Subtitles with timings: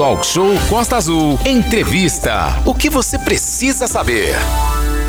[0.00, 1.38] Talk Show Costa Azul.
[1.44, 2.58] Entrevista.
[2.64, 4.34] O que você precisa saber?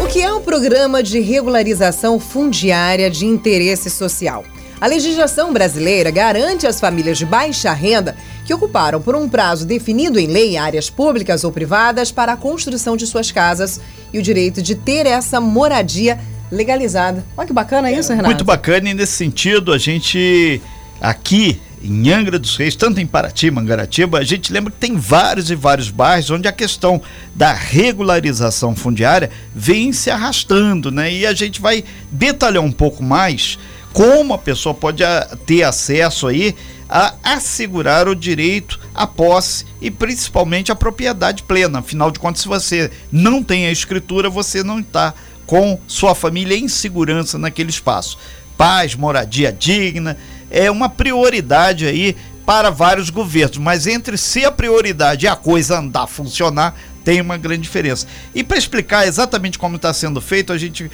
[0.03, 4.43] O que é um programa de regularização fundiária de interesse social?
[4.81, 10.19] A legislação brasileira garante às famílias de baixa renda que ocuparam por um prazo definido
[10.19, 13.79] em lei áreas públicas ou privadas para a construção de suas casas
[14.11, 16.19] e o direito de ter essa moradia
[16.51, 17.23] legalizada.
[17.37, 18.27] Olha que bacana isso, Renato.
[18.27, 20.61] Muito bacana e nesse sentido a gente
[20.99, 25.49] aqui em Angra dos Reis, tanto em Paraty, Mangaratiba, a gente lembra que tem vários
[25.49, 27.01] e vários bairros onde a questão
[27.33, 31.11] da regularização fundiária vem se arrastando, né?
[31.11, 33.57] E a gente vai detalhar um pouco mais
[33.93, 35.03] como a pessoa pode
[35.45, 36.55] ter acesso aí
[36.87, 41.79] a assegurar o direito à posse e principalmente a propriedade plena.
[41.79, 45.13] Afinal de contas, se você não tem a escritura, você não está
[45.45, 48.17] com sua família em segurança naquele espaço.
[48.57, 50.17] Paz, moradia digna,
[50.51, 52.15] é uma prioridade aí
[52.45, 57.37] para vários governos, mas entre ser a prioridade e a coisa andar, funcionar, tem uma
[57.37, 58.05] grande diferença.
[58.35, 60.91] E para explicar exatamente como está sendo feito, a gente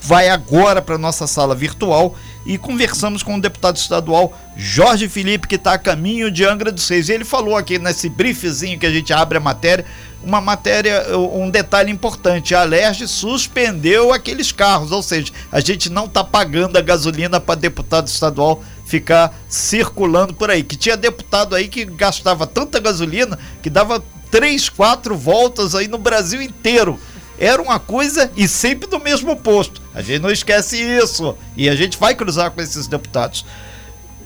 [0.00, 5.56] vai agora para nossa sala virtual e conversamos com o deputado estadual Jorge Felipe, que
[5.56, 7.08] está a caminho de Angra dos Reis.
[7.08, 9.84] Ele falou aqui nesse briefzinho que a gente abre a matéria,
[10.22, 16.06] uma matéria, um detalhe importante: a Alerj suspendeu aqueles carros, ou seja, a gente não
[16.06, 20.62] está pagando a gasolina para deputado estadual ficar circulando por aí.
[20.62, 25.98] Que tinha deputado aí que gastava tanta gasolina que dava três, quatro voltas aí no
[25.98, 26.98] Brasil inteiro.
[27.38, 29.80] Era uma coisa e sempre no mesmo posto.
[29.94, 31.36] A gente não esquece isso.
[31.56, 33.44] E a gente vai cruzar com esses deputados.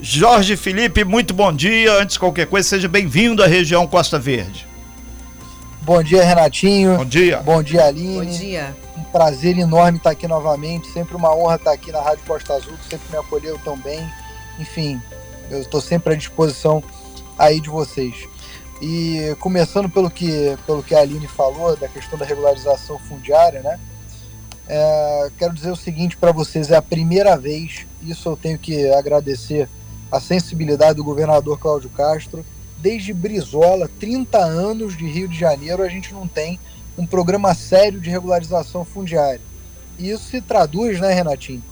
[0.00, 1.92] Jorge Felipe, muito bom dia.
[2.00, 4.66] Antes de qualquer coisa, seja bem-vindo à região Costa Verde.
[5.82, 6.98] Bom dia, Renatinho.
[6.98, 7.38] Bom dia.
[7.38, 8.24] Bom dia, Aline.
[8.24, 8.76] Bom dia.
[8.97, 10.88] Um prazer enorme estar aqui novamente.
[10.92, 14.00] Sempre uma honra estar aqui na Rádio Costa Azul, que sempre me acolheu tão bem
[14.58, 15.00] enfim,
[15.50, 16.83] eu estou sempre à disposição
[17.39, 18.14] aí de vocês.
[18.81, 23.78] E começando pelo que, pelo que a Aline falou, da questão da regularização fundiária, né?
[24.69, 28.91] É, quero dizer o seguinte para vocês: é a primeira vez, isso eu tenho que
[28.91, 29.69] agradecer
[30.10, 32.44] a sensibilidade do governador Cláudio Castro.
[32.78, 36.59] Desde Brizola, 30 anos de Rio de Janeiro, a gente não tem
[36.99, 39.41] um programa sério de regularização fundiária.
[39.99, 41.62] E isso se traduz, né, Renatinho,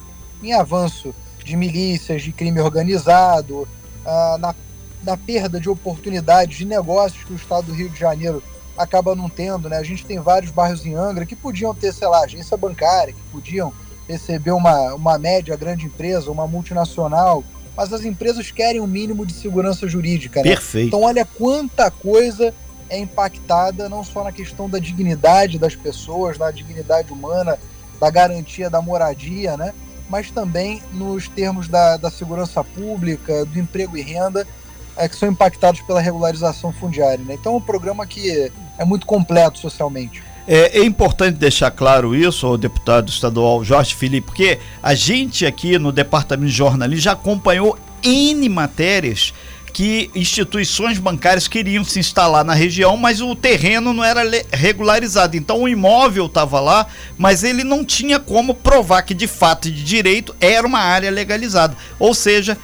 [0.41, 1.13] em avanço
[1.43, 3.67] de milícias, de crime organizado,
[4.05, 4.55] ah, na,
[5.03, 8.43] na perda de oportunidades de negócios que o estado do Rio de Janeiro
[8.77, 9.69] acaba não tendo.
[9.69, 9.77] Né?
[9.77, 13.21] A gente tem vários bairros em Angra que podiam ter, sei lá, agência bancária, que
[13.31, 13.73] podiam
[14.07, 17.43] receber uma, uma média grande empresa, uma multinacional,
[17.75, 20.41] mas as empresas querem um mínimo de segurança jurídica.
[20.41, 20.49] Né?
[20.49, 20.87] Perfeito.
[20.87, 22.53] Então, olha quanta coisa
[22.89, 27.57] é impactada, não só na questão da dignidade das pessoas, da dignidade humana,
[27.99, 29.73] da garantia da moradia, né?
[30.11, 34.45] Mas também nos termos da, da segurança pública, do emprego e renda,
[34.97, 37.23] é, que são impactados pela regularização fundiária.
[37.23, 37.35] Né?
[37.39, 40.21] Então é um programa que é muito completo socialmente.
[40.45, 45.79] É, é, importante deixar claro isso, o deputado estadual Jorge Felipe, porque a gente aqui
[45.79, 49.33] no Departamento de Jornalismo já acompanhou N matérias
[49.71, 54.21] que instituições bancárias queriam se instalar na região, mas o terreno não era
[54.51, 55.37] regularizado.
[55.37, 56.87] Então o imóvel estava lá,
[57.17, 61.09] mas ele não tinha como provar que de fato e de direito era uma área
[61.09, 61.75] legalizada.
[61.97, 62.57] Ou seja,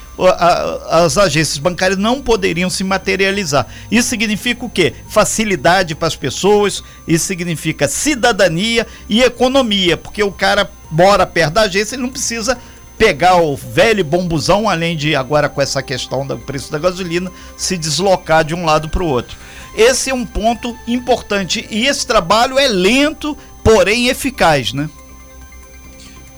[0.90, 3.68] as agências bancárias não poderiam se materializar.
[3.92, 4.94] Isso significa o quê?
[5.10, 11.62] Facilidade para as pessoas, isso significa cidadania e economia, porque o cara mora perto da
[11.62, 12.58] agência, ele não precisa
[12.98, 17.78] pegar o velho bombuzão, além de agora com essa questão do preço da gasolina, se
[17.78, 19.38] deslocar de um lado para o outro.
[19.76, 24.90] Esse é um ponto importante e esse trabalho é lento, porém eficaz, né?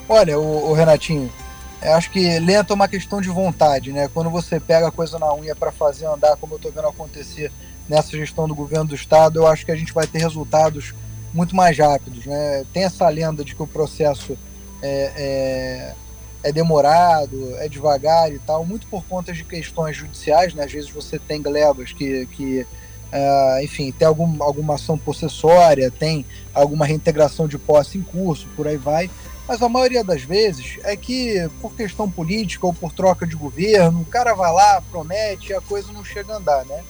[0.10, 1.32] Olha, o, o Renatinho,
[1.82, 4.10] acho que lento é uma questão de vontade, né?
[4.14, 7.52] Quando você pega a coisa na unha para fazer andar, como eu estou vendo acontecer
[7.88, 10.94] nessa gestão do governo do estado, eu acho que a gente vai ter resultados
[11.34, 12.66] muito mais rápidos, né?
[12.74, 14.38] Tem essa lenda de que o processo
[14.82, 15.94] é, é
[16.44, 20.64] é demorado, é devagar e tal, muito por conta de questões judiciais, né?
[20.64, 26.26] Às vezes você tem glebas que, que uh, enfim, tem algum, alguma ação possessória, tem
[26.54, 29.10] alguma reintegração de posse em curso, por aí vai.
[29.48, 34.02] Mas a maioria das vezes é que, por questão política ou por troca de governo,
[34.02, 36.84] o cara vai lá, promete e a coisa não chega a andar, né?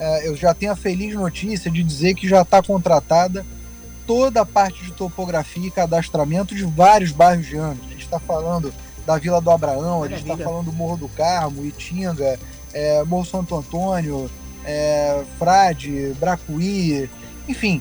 [0.00, 3.44] Uh, eu já tenho a feliz notícia de dizer que já está contratada
[4.06, 7.84] toda a parte de topografia e cadastramento de vários bairros de Angra.
[7.84, 8.72] A gente está falando
[9.08, 12.38] da Vila do Abraão, a gente está falando do Morro do Carmo, Itinga,
[12.74, 14.30] é, Morro Santo Antônio,
[14.66, 17.08] é, Frade, Bracuí,
[17.48, 17.80] enfim,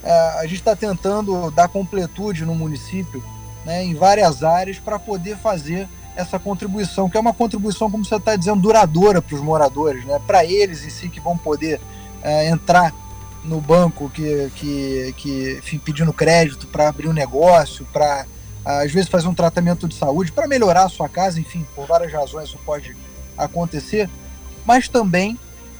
[0.00, 3.20] é, a gente está tentando dar completude no município
[3.66, 8.14] né, em várias áreas para poder fazer essa contribuição, que é uma contribuição, como você
[8.14, 11.80] está dizendo, duradoura para os moradores, né, para eles em si que vão poder
[12.22, 12.94] é, entrar
[13.42, 18.24] no banco que, que, que enfim, pedindo crédito para abrir um negócio, para
[18.64, 22.12] às vezes fazer um tratamento de saúde, para melhorar a sua casa, enfim, por várias
[22.12, 22.96] razões isso pode
[23.36, 24.08] acontecer,
[24.64, 25.38] mas também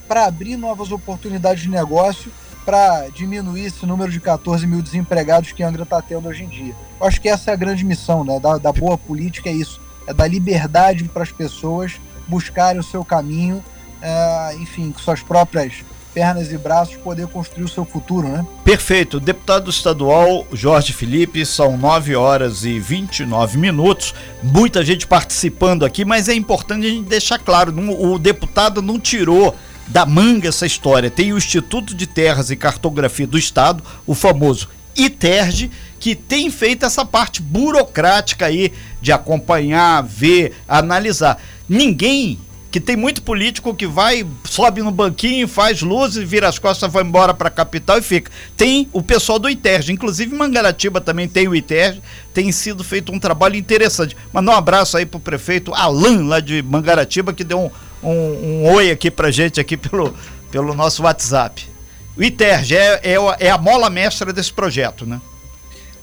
[0.08, 2.32] para abrir novas oportunidades de negócio,
[2.64, 6.48] para diminuir esse número de 14 mil desempregados que a Angra está tendo hoje em
[6.48, 6.74] dia.
[7.00, 9.80] Eu acho que essa é a grande missão né, da, da boa política, é isso,
[10.06, 13.64] é dar liberdade para as pessoas buscarem o seu caminho,
[14.02, 18.44] é, enfim, com suas próprias pernas e braços poder construir o seu futuro, né?
[18.64, 19.20] Perfeito.
[19.20, 24.14] Deputado estadual Jorge Felipe, são 9 horas e 29 minutos.
[24.42, 29.54] Muita gente participando aqui, mas é importante a gente deixar claro: o deputado não tirou
[29.88, 31.10] da manga essa história.
[31.10, 36.84] Tem o Instituto de Terras e Cartografia do Estado, o famoso ITERG, que tem feito
[36.84, 41.40] essa parte burocrática aí de acompanhar, ver, analisar.
[41.68, 42.38] Ninguém
[42.70, 47.02] que tem muito político que vai, sobe no banquinho, faz luzes, vira as costas, vai
[47.02, 48.30] embora para a capital e fica.
[48.56, 52.00] Tem o pessoal do ITERJ, inclusive Mangaratiba também tem o ITERJ,
[52.32, 54.16] tem sido feito um trabalho interessante.
[54.32, 57.70] Mandar um abraço aí pro prefeito Alan, lá de Mangaratiba, que deu um,
[58.08, 60.14] um, um oi aqui pra gente aqui pelo,
[60.52, 61.68] pelo nosso WhatsApp.
[62.16, 65.20] O ITERJ é, é, é a mola mestra desse projeto, né?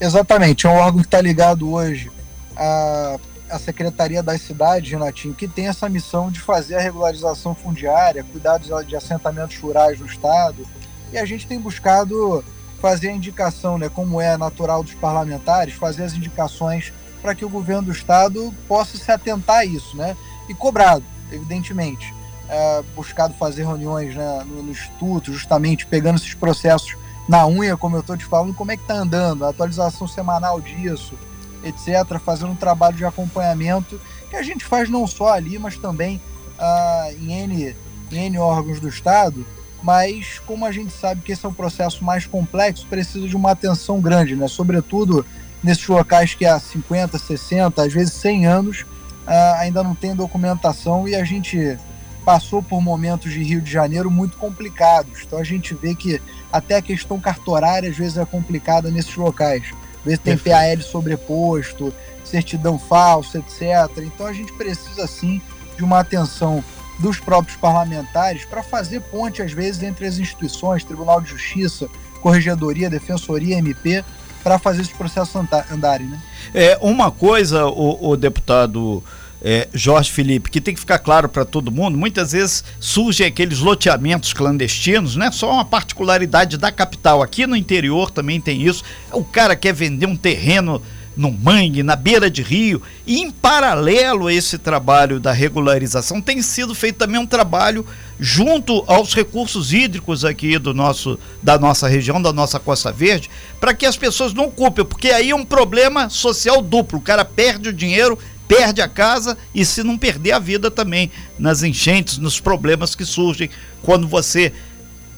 [0.01, 2.11] Exatamente, é um órgão que está ligado hoje
[2.57, 3.17] a
[3.49, 8.57] a Secretaria das Cidades, Renatinho, que tem essa missão de fazer a regularização fundiária, cuidar
[8.57, 10.67] de assentamentos rurais no Estado.
[11.11, 12.43] E a gente tem buscado
[12.81, 17.49] fazer a indicação, né, como é natural dos parlamentares, fazer as indicações para que o
[17.49, 20.15] governo do Estado possa se atentar a isso, né?
[20.47, 22.13] E cobrado, evidentemente.
[22.49, 26.95] É, buscado fazer reuniões né, no, no Instituto, justamente pegando esses processos
[27.27, 30.61] na unha, como eu estou te falando, como é que está andando, a atualização semanal
[30.61, 31.17] disso,
[31.63, 33.99] etc., fazendo um trabalho de acompanhamento
[34.29, 36.21] que a gente faz não só ali, mas também
[36.59, 37.75] ah, em, N,
[38.11, 39.45] em N órgãos do Estado.
[39.81, 43.51] Mas como a gente sabe que esse é um processo mais complexo, precisa de uma
[43.51, 44.47] atenção grande, né?
[44.47, 45.25] sobretudo
[45.63, 48.85] nesses locais que há 50, 60, às vezes 100 anos
[49.25, 51.77] ah, ainda não tem documentação e a gente
[52.25, 55.21] passou por momentos de Rio de Janeiro muito complicados.
[55.25, 56.21] Então a gente vê que
[56.51, 59.73] até a questão cartorária às vezes é complicada nesses locais
[60.07, 61.93] vezes tem PAL sobreposto,
[62.23, 64.03] certidão falsa, etc.
[64.03, 65.41] Então a gente precisa sim
[65.75, 66.63] de uma atenção
[66.99, 71.87] dos próprios parlamentares para fazer ponte, às vezes, entre as instituições, Tribunal de Justiça,
[72.21, 74.03] Corregedoria, Defensoria, MP,
[74.43, 75.35] para fazer esses processos
[75.71, 76.07] andarem.
[76.07, 76.19] Né?
[76.53, 79.03] É, uma coisa, o, o deputado
[79.41, 83.59] é, Jorge Felipe, que tem que ficar claro para todo mundo, muitas vezes surgem aqueles
[83.59, 88.83] loteamentos clandestinos, não é só uma particularidade da capital, aqui no interior também tem isso.
[89.11, 90.81] O cara quer vender um terreno
[91.17, 96.41] no mangue, na beira de rio, e em paralelo a esse trabalho da regularização tem
[96.43, 97.83] sido feito também um trabalho
[98.19, 103.73] junto aos recursos hídricos aqui do nosso da nossa região, da nossa Costa Verde, para
[103.73, 107.69] que as pessoas não ocupem, porque aí é um problema social duplo, o cara perde
[107.69, 108.17] o dinheiro
[108.47, 113.05] perde a casa e se não perder a vida também nas enchentes, nos problemas que
[113.05, 113.49] surgem
[113.83, 114.53] quando você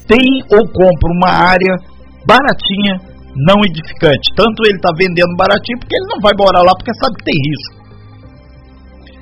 [0.07, 1.75] tem ou compra uma área
[2.25, 2.99] baratinha,
[3.35, 4.33] não edificante.
[4.35, 7.37] Tanto ele está vendendo baratinho porque ele não vai morar lá porque sabe que tem
[7.37, 7.79] risco.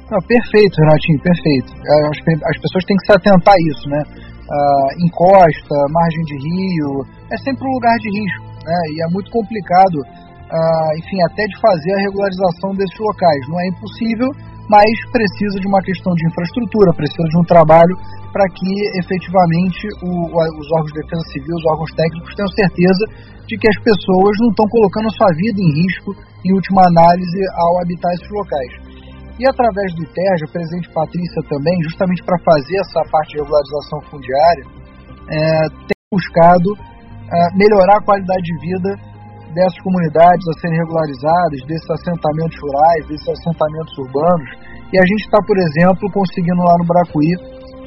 [0.10, 1.70] Não, perfeito, Renatinho, perfeito.
[1.76, 4.02] É, que as pessoas têm que se atentar a isso, né?
[4.48, 8.80] Uh, encosta, margem de rio, é sempre um lugar de risco, né?
[8.96, 10.00] E é muito complicado
[10.48, 13.42] ah, enfim, até de fazer a regularização desses locais.
[13.50, 14.30] Não é impossível,
[14.68, 17.96] mas precisa de uma questão de infraestrutura, precisa de um trabalho
[18.32, 23.04] para que efetivamente o, os órgãos de defesa civil, os órgãos técnicos tenham certeza
[23.48, 26.12] de que as pessoas não estão colocando a sua vida em risco,
[26.44, 28.74] em última análise, ao habitar esses locais.
[29.40, 34.00] E através do ITERJ, a presidente Patrícia também, justamente para fazer essa parte de regularização
[34.12, 34.66] fundiária,
[35.30, 39.07] é, tem buscado é, melhorar a qualidade de vida
[39.58, 44.50] dessas comunidades a serem regularizadas, desses assentamentos rurais, desses assentamentos urbanos.
[44.94, 47.34] E a gente está, por exemplo, conseguindo lá no Bracuí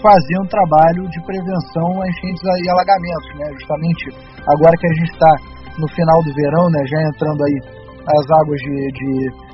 [0.03, 3.47] fazer um trabalho de prevenção a enchentes e alagamentos, né?
[3.55, 4.03] Justamente
[4.51, 5.33] agora que a gente está
[5.79, 6.81] no final do verão, né?
[6.91, 7.57] Já entrando aí
[8.19, 9.11] as águas de, de,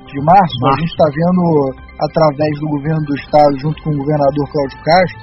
[0.08, 1.42] de março, março, a gente está vendo
[2.00, 5.20] através do governo do estado, junto com o governador Cláudio Castro,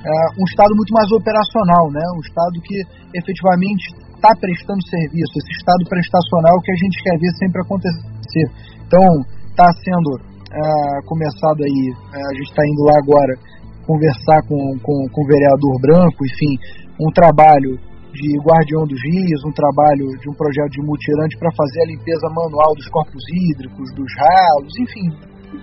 [0.00, 2.04] é, um estado muito mais operacional, né?
[2.16, 2.76] Um estado que
[3.12, 3.84] efetivamente
[4.20, 8.46] está prestando serviço, esse estado prestacional que a gente quer ver sempre acontecer.
[8.84, 9.04] Então,
[9.48, 13.32] está sendo uh, começado aí, uh, a gente está indo lá agora
[13.88, 16.52] conversar com, com, com o vereador Branco, enfim,
[17.00, 17.80] um trabalho
[18.12, 22.28] de guardião dos rios, um trabalho de um projeto de mutirante para fazer a limpeza
[22.28, 25.06] manual dos corpos hídricos, dos ralos, enfim,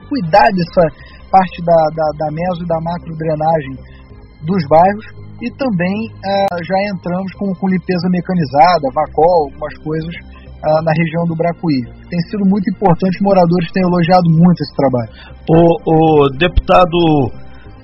[0.09, 0.83] cuidar dessa
[1.29, 3.96] parte da, da, da meso e da macro drenagem
[4.45, 5.05] dos bairros
[5.41, 11.23] e também uh, já entramos com, com limpeza mecanizada, vacol, algumas coisas uh, na região
[11.29, 11.81] do Bracuí.
[12.09, 15.11] Tem sido muito importante, moradores têm elogiado muito esse trabalho.
[15.49, 16.97] O, o deputado,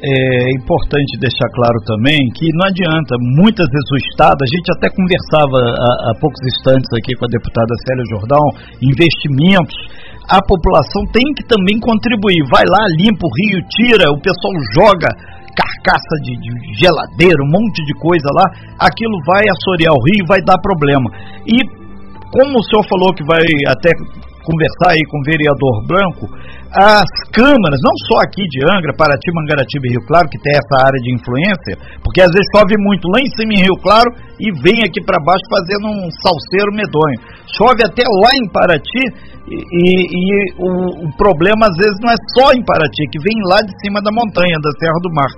[0.03, 4.91] é importante deixar claro também que não adianta, muitas vezes o Estado, a gente até
[4.91, 8.43] conversava há, há poucos instantes aqui com a deputada Célia Jordão,
[8.83, 9.79] investimentos,
[10.27, 12.43] a população tem que também contribuir.
[12.51, 15.07] Vai lá, limpa o rio, tira, o pessoal joga
[15.55, 18.45] carcaça de, de geladeira, um monte de coisa lá,
[18.79, 21.10] aquilo vai assorear o rio, vai dar problema.
[21.45, 21.57] E
[22.33, 23.89] como o senhor falou que vai até
[24.43, 26.25] conversar aí com o vereador Branco,
[26.73, 30.81] as câmaras, não só aqui de Angra, Paraty, Mangaratiba e Rio Claro, que tem essa
[30.81, 34.09] área de influência, porque às vezes chove muito lá em cima em Rio Claro
[34.41, 37.17] e vem aqui para baixo fazendo um salseiro medonho.
[37.53, 39.05] Chove até lá em Paraty
[39.45, 39.85] e, e,
[40.17, 40.25] e
[40.57, 44.01] o, o, problema às vezes não é só em Paraty, que vem lá de cima
[44.01, 45.31] da montanha, da Serra do Mar.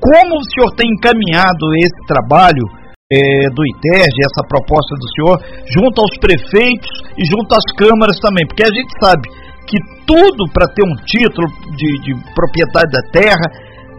[0.00, 2.64] Como o senhor tem encaminhado esse trabalho
[3.12, 3.18] é,
[3.52, 5.36] do ITERG, essa proposta do senhor,
[5.76, 6.88] junto aos prefeitos
[7.20, 9.28] e junto às câmaras também, porque a gente sabe
[9.70, 11.46] que tudo para ter um título
[11.78, 13.46] de, de propriedade da terra,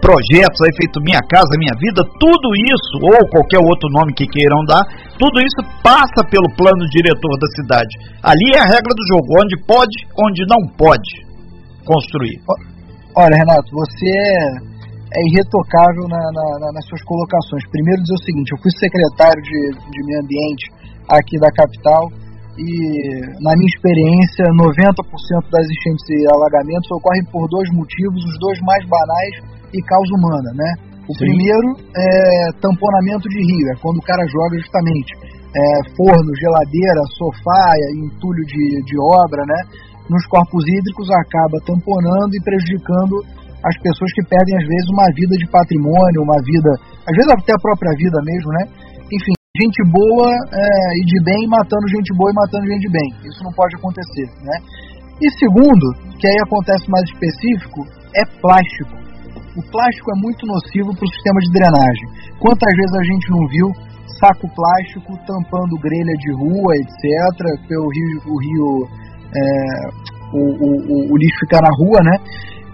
[0.03, 4.59] projetos aí feito Minha Casa Minha Vida, tudo isso, ou qualquer outro nome que queiram
[4.67, 4.83] dar,
[5.15, 7.93] tudo isso passa pelo plano diretor da cidade.
[8.19, 11.11] Ali é a regra do jogo, onde pode, onde não pode
[11.87, 12.35] construir.
[13.15, 14.07] Olha, Renato, você
[14.67, 14.71] é
[15.11, 17.67] é irretocável na, na, nas suas colocações.
[17.67, 19.59] Primeiro dizer o seguinte, eu fui secretário de,
[19.91, 20.71] de meio ambiente
[21.11, 22.07] aqui da capital
[22.57, 22.67] e
[23.39, 28.83] na minha experiência 90% das enchentes e alagamentos ocorrem por dois motivos, os dois mais
[28.87, 29.33] banais
[29.71, 30.69] e causa humana, né?
[31.07, 31.25] O Sim.
[31.25, 35.11] primeiro é tamponamento de rio, é quando o cara joga justamente
[35.51, 35.63] é,
[35.95, 37.71] forno, geladeira, sofá,
[38.03, 39.59] entulho de, de obra, né?
[40.09, 43.15] Nos corpos hídricos acaba tamponando e prejudicando
[43.63, 46.71] as pessoas que perdem, às vezes, uma vida de patrimônio, uma vida,
[47.07, 48.63] às vezes até a própria vida mesmo, né?
[49.11, 50.63] Enfim, gente boa é,
[50.95, 53.09] e de bem matando gente boa e matando gente de bem.
[53.27, 54.55] Isso não pode acontecer, né?
[55.19, 55.85] E segundo,
[56.17, 57.83] que aí acontece mais específico,
[58.15, 58.95] é plástico.
[59.51, 62.07] O plástico é muito nocivo para o sistema de drenagem.
[62.39, 63.67] Quantas vezes a gente não viu
[64.23, 68.67] saco plástico tampando grelha de rua, etc., pelo rio, o rio
[69.35, 69.43] é,
[70.31, 72.15] o, o, o, lixo ficar na rua, né?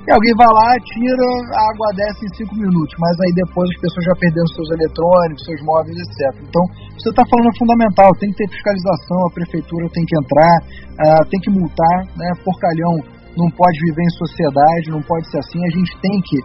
[0.07, 3.79] E alguém vai lá, tira, a água desce em cinco minutos, mas aí depois as
[3.83, 6.47] pessoas já perderam seus eletrônicos, seus móveis, etc.
[6.47, 6.63] Então,
[6.95, 11.23] você está falando é fundamental, tem que ter fiscalização, a prefeitura tem que entrar, uh,
[11.27, 12.31] tem que multar, né?
[12.39, 12.95] Porcalhão
[13.35, 15.59] não pode viver em sociedade, não pode ser assim.
[15.59, 16.37] A gente tem que,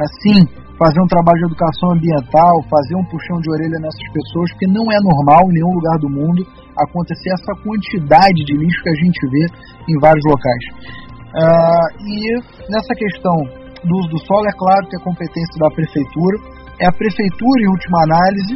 [0.00, 0.38] assim,
[0.80, 4.88] fazer um trabalho de educação ambiental, fazer um puxão de orelha nessas pessoas, porque não
[4.88, 6.40] é normal em nenhum lugar do mundo
[6.72, 9.44] acontecer essa quantidade de lixo que a gente vê
[9.92, 10.64] em vários locais.
[11.30, 12.34] Uh, e
[12.68, 13.36] nessa questão
[13.86, 16.36] do uso do solo, é claro que a competência da prefeitura
[16.80, 18.54] é a prefeitura, em última análise,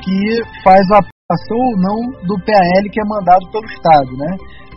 [0.00, 0.18] que
[0.64, 4.30] faz a aplicação ou não do PAL que é mandado pelo Estado, né?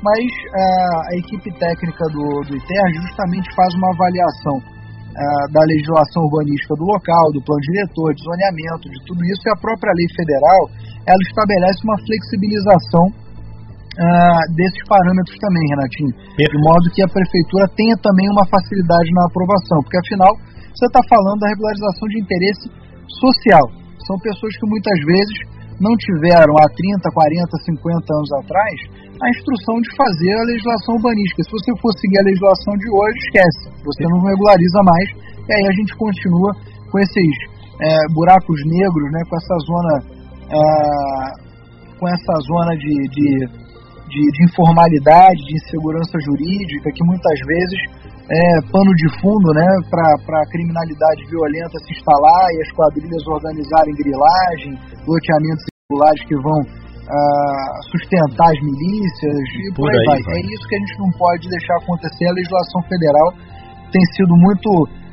[0.03, 6.23] Mas uh, a equipe técnica do, do ITER justamente faz uma avaliação uh, da legislação
[6.23, 10.07] urbanística do local, do plano diretor, de zoneamento, de tudo isso, e a própria lei
[10.15, 10.61] federal,
[11.07, 13.05] ela estabelece uma flexibilização
[13.99, 16.13] uh, desses parâmetros também, Renatinho.
[16.39, 20.31] De modo que a prefeitura tenha também uma facilidade na aprovação, porque afinal
[20.73, 22.65] você está falando da regularização de interesse
[23.19, 23.65] social.
[24.07, 25.37] São pessoas que muitas vezes
[25.79, 28.75] não tiveram há 30, 40, 50 anos atrás
[29.19, 31.43] a instrução de fazer a legislação urbanística.
[31.43, 33.63] Se você for seguir a legislação de hoje, esquece.
[33.83, 35.07] Você não regulariza mais.
[35.43, 36.51] E aí a gente continua
[36.87, 37.33] com esses
[37.83, 39.93] é, buracos negros, né, com essa zona,
[40.47, 40.63] é,
[41.99, 43.27] com essa zona de, de
[44.09, 47.79] de, de informalidade, de insegurança jurídica, que muitas vezes
[48.29, 53.93] é pano de fundo né, para a criminalidade violenta se instalar e as quadrilhas organizarem
[53.97, 54.71] grilagem,
[55.05, 60.21] loteamentos irregulares que vão uh, sustentar as milícias e por, por aí, aí vai.
[60.21, 60.35] vai.
[60.37, 62.25] É isso que a gente não pode deixar acontecer.
[62.29, 63.29] A legislação federal
[63.89, 64.69] tem sido muito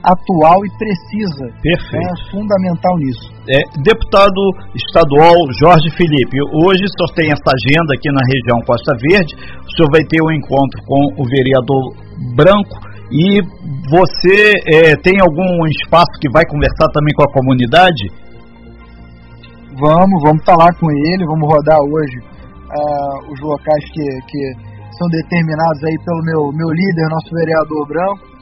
[0.07, 1.45] atual e precisa.
[1.61, 2.07] Perfeito.
[2.07, 3.27] É fundamental nisso.
[3.51, 4.41] É, deputado
[4.75, 9.71] estadual Jorge Felipe, hoje o senhor tem essa agenda aqui na região Costa Verde, o
[9.75, 11.83] senhor vai ter um encontro com o vereador
[12.35, 12.75] Branco
[13.11, 13.43] e
[13.91, 18.11] você é, tem algum espaço que vai conversar também com a comunidade?
[19.79, 24.43] Vamos, vamos estar tá com ele, vamos rodar hoje uh, os locais que, que
[24.97, 28.36] são determinados aí pelo meu, meu líder, nosso vereador Branco.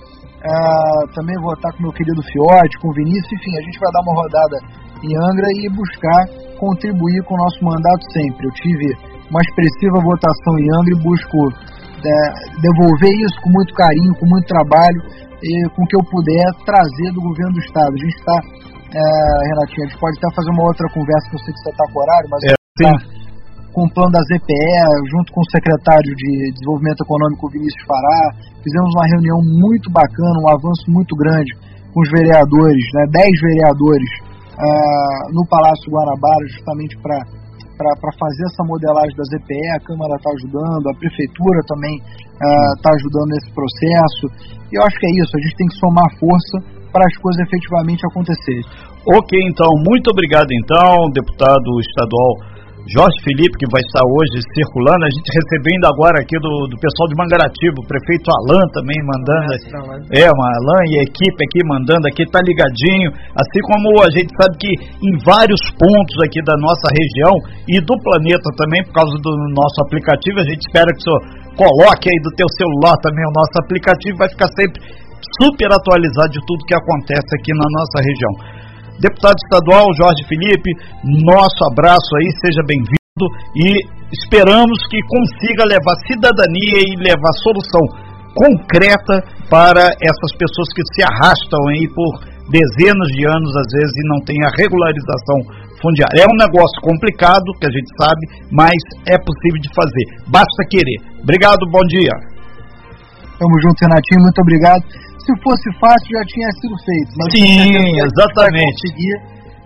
[0.45, 3.91] Uh, também vou estar com meu querido Fiote, com o Vinícius, enfim, a gente vai
[3.97, 4.57] dar uma rodada
[5.01, 6.21] em Angra e buscar
[6.61, 8.45] contribuir com o nosso mandato sempre.
[8.45, 8.93] Eu tive
[9.33, 11.39] uma expressiva votação em Angra e busco
[12.05, 12.17] é,
[12.61, 15.01] devolver isso com muito carinho, com muito trabalho,
[15.45, 17.93] e com o que eu puder trazer do governo do Estado.
[17.93, 18.37] A gente está,
[18.97, 19.03] é,
[19.49, 21.85] Renatinho, a gente pode até fazer uma outra conversa, que eu sei que você está
[21.93, 23.24] com horário, mas é, tá
[23.75, 28.23] com o plano da ZPE, junto com o secretário de Desenvolvimento Econômico, Vinícius Fará,
[28.63, 31.51] fizemos uma reunião muito bacana, um avanço muito grande
[31.91, 34.11] com os vereadores, né, 10 vereadores
[34.55, 37.19] uh, no Palácio Guanabara, justamente para
[37.75, 41.99] para fazer essa modelagem da ZPE, a Câmara está ajudando, a Prefeitura também
[42.79, 44.25] está uh, ajudando nesse processo.
[44.71, 46.57] E eu acho que é isso, a gente tem que somar força
[46.95, 48.63] para as coisas efetivamente acontecerem.
[49.11, 52.54] Ok, então, muito obrigado então, deputado estadual
[52.85, 57.09] Jorge Felipe, que vai estar hoje circulando, a gente recebendo agora aqui do, do pessoal
[57.09, 59.49] de Mangaratiba, o prefeito Alain também mandando.
[60.13, 63.09] É, uma Alain e a equipe aqui mandando aqui, tá ligadinho.
[63.41, 67.35] Assim como a gente sabe que em vários pontos aqui da nossa região
[67.73, 71.21] e do planeta também, por causa do nosso aplicativo, a gente espera que o senhor
[71.57, 74.85] coloque aí do teu celular também o nosso aplicativo, vai ficar sempre
[75.41, 78.33] super atualizado de tudo que acontece aqui na nossa região.
[79.01, 80.71] Deputado estadual Jorge Felipe,
[81.27, 83.27] nosso abraço aí, seja bem-vindo
[83.59, 83.83] e
[84.15, 87.83] esperamos que consiga levar cidadania e levar solução
[88.35, 92.13] concreta para essas pessoas que se arrastam aí por
[92.51, 95.39] dezenas de anos, às vezes, e não tem a regularização
[95.83, 96.23] fundiária.
[96.23, 98.79] É um negócio complicado, que a gente sabe, mas
[99.11, 100.07] é possível de fazer.
[100.31, 101.03] Basta querer.
[101.23, 102.15] Obrigado, bom dia.
[103.39, 104.83] Tamo junto, Renatinho, muito obrigado
[105.25, 107.11] se fosse fácil já tinha sido feito.
[107.17, 108.85] Mas Sim, exatamente.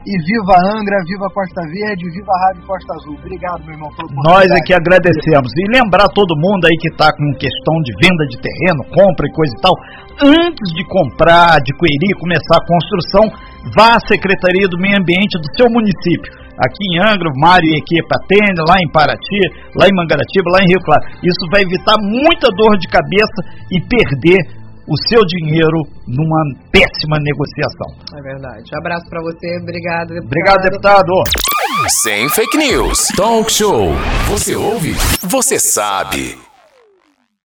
[0.08, 3.18] E viva Angra, viva Costa Verde, viva a Rádio Costa Azul.
[3.18, 3.90] Obrigado, meu irmão.
[4.24, 5.50] Nós aqui agradecemos.
[5.52, 9.32] E lembrar todo mundo aí que está com questão de venda de terreno, compra e
[9.34, 9.74] coisa e tal,
[10.22, 13.24] antes de comprar, adquirir, começar a construção,
[13.76, 18.08] vá à Secretaria do Meio Ambiente do seu município aqui em Angra, Mário e equipe
[18.10, 19.42] atende, lá em Paraty,
[19.78, 21.02] lá em Mangaratiba, lá em Rio Claro.
[21.22, 23.38] Isso vai evitar muita dor de cabeça
[23.70, 24.42] e perder
[24.88, 26.42] o seu dinheiro numa
[26.72, 28.18] péssima negociação.
[28.18, 28.64] É verdade.
[28.74, 29.58] Um abraço para você.
[29.62, 30.26] Obrigado, deputado.
[30.26, 31.12] Obrigado, deputado.
[32.02, 33.08] Sem fake news.
[33.16, 33.92] Talk show.
[34.28, 34.94] Você ouve?
[35.22, 36.47] Você sabe.